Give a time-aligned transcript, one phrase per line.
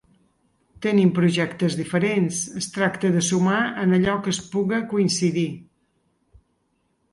[0.85, 5.47] Tenim projectes diferents, es tracta de sumar en allò que es puga coincidir.